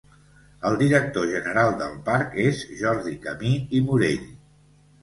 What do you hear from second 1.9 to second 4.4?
parc és Jordi Camí i Morell.